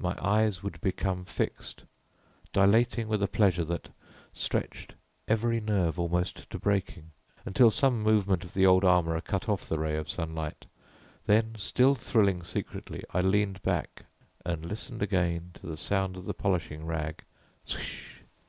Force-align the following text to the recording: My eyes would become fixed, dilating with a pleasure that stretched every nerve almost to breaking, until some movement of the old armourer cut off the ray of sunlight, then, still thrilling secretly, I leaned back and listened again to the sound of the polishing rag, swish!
My 0.00 0.16
eyes 0.20 0.64
would 0.64 0.80
become 0.80 1.24
fixed, 1.24 1.84
dilating 2.52 3.06
with 3.06 3.22
a 3.22 3.28
pleasure 3.28 3.64
that 3.66 3.90
stretched 4.32 4.96
every 5.28 5.60
nerve 5.60 6.00
almost 6.00 6.50
to 6.50 6.58
breaking, 6.58 7.12
until 7.46 7.70
some 7.70 8.02
movement 8.02 8.42
of 8.44 8.54
the 8.54 8.66
old 8.66 8.84
armourer 8.84 9.20
cut 9.20 9.48
off 9.48 9.68
the 9.68 9.78
ray 9.78 9.96
of 9.96 10.08
sunlight, 10.08 10.66
then, 11.26 11.54
still 11.54 11.94
thrilling 11.94 12.42
secretly, 12.42 13.04
I 13.14 13.20
leaned 13.20 13.62
back 13.62 14.04
and 14.44 14.66
listened 14.66 15.00
again 15.00 15.52
to 15.60 15.68
the 15.68 15.76
sound 15.76 16.16
of 16.16 16.24
the 16.24 16.34
polishing 16.34 16.84
rag, 16.84 17.22
swish! 17.64 18.18